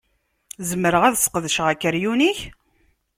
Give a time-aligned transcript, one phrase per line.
[0.69, 2.39] Zemreɣ ad ssqedceɣ akeryun-ik?